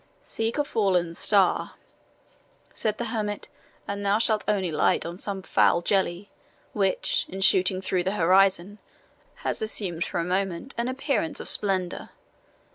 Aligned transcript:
"Seek 0.23 0.57
a 0.57 0.63
fallen 0.63 1.13
star," 1.13 1.75
said 2.73 2.97
the 2.97 3.05
hermit, 3.13 3.49
"and 3.87 4.03
thou 4.03 4.17
shalt 4.17 4.43
only 4.47 4.71
light 4.71 5.05
on 5.05 5.15
some 5.19 5.43
foul 5.43 5.83
jelly, 5.83 6.31
which, 6.73 7.27
in 7.29 7.41
shooting 7.41 7.81
through 7.81 8.05
the 8.05 8.13
horizon, 8.17 8.79
has 9.45 9.61
assumed 9.61 10.03
for 10.03 10.19
a 10.19 10.23
moment 10.23 10.73
an 10.75 10.87
appearance 10.87 11.39
of 11.39 11.47
splendour. 11.47 12.09